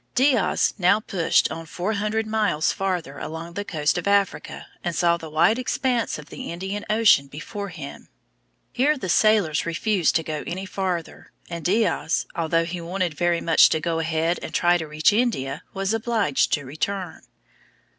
[0.15, 5.15] Diaz now pushed on four hundred miles farther along the coast of Africa, and saw
[5.15, 8.09] the wide expanse of the Indian Ocean before him.
[8.73, 13.69] Here the sailors refused to go any farther, and Diaz, although he wanted very much
[13.69, 17.21] to go ahead and try to reach India, was obliged to return.